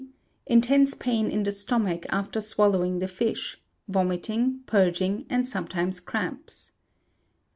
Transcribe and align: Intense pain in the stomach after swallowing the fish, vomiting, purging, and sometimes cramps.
Intense 0.47 0.95
pain 0.95 1.29
in 1.29 1.43
the 1.43 1.51
stomach 1.51 2.07
after 2.09 2.41
swallowing 2.41 2.97
the 2.97 3.07
fish, 3.07 3.61
vomiting, 3.87 4.61
purging, 4.65 5.27
and 5.29 5.47
sometimes 5.47 5.99
cramps. 5.99 6.71